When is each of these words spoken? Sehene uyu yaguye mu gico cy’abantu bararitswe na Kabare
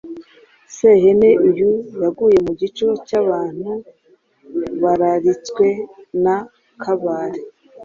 Sehene 0.75 1.29
uyu 1.49 1.69
yaguye 2.01 2.37
mu 2.45 2.51
gico 2.59 2.87
cy’abantu 3.07 3.71
bararitswe 4.81 5.67
na 6.23 6.37
Kabare 6.81 7.41